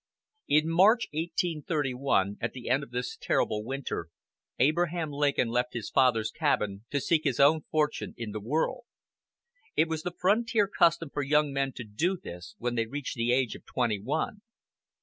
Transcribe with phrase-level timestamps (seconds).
[0.47, 4.07] In March, 1831, at the end of this terrible winter,
[4.57, 8.85] Abraham Lincoln left his father's cabin to seek his own fortune in the world.
[9.75, 13.31] It was the frontier custom for young men to do this when they reached the
[13.31, 14.41] age of twenty one.